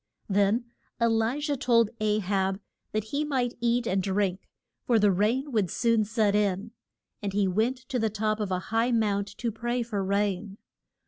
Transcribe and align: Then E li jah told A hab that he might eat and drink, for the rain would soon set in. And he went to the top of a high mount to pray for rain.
Then 0.27 0.65
E 0.99 1.05
li 1.05 1.39
jah 1.41 1.55
told 1.55 1.91
A 1.99 2.17
hab 2.21 2.59
that 2.91 3.03
he 3.03 3.23
might 3.23 3.53
eat 3.59 3.85
and 3.85 4.01
drink, 4.01 4.49
for 4.83 4.97
the 4.97 5.11
rain 5.11 5.51
would 5.51 5.69
soon 5.69 6.05
set 6.05 6.33
in. 6.33 6.71
And 7.21 7.33
he 7.33 7.47
went 7.47 7.77
to 7.89 7.99
the 7.99 8.09
top 8.09 8.39
of 8.39 8.49
a 8.49 8.57
high 8.73 8.89
mount 8.91 9.27
to 9.37 9.51
pray 9.51 9.83
for 9.83 10.03
rain. 10.03 10.57